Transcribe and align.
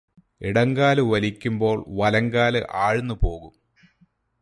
ഇടങ്കാലു 0.41 1.01
വലിക്കുമ്പോള് 1.03 1.83
വലങ്കാല് 1.99 2.61
ആഴ്ന്നു 2.79 3.17
പോകും 3.23 3.53